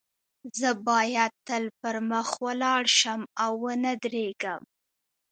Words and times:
زه 0.59 0.69
باید 0.87 1.31
تل 1.47 1.63
پر 1.79 1.95
مخ 2.09 2.29
ولاړ 2.45 2.83
شم 2.99 3.21
او 3.43 3.51
و 3.63 3.67
نه 3.83 3.93
درېږم 4.03 4.63